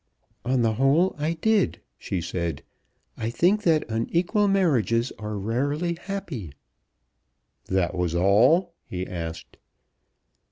[0.43, 2.63] "On the whole I did," she said.
[3.17, 6.53] "I think that unequal marriages are rarely happy."
[7.65, 9.57] "That was all?" he asked.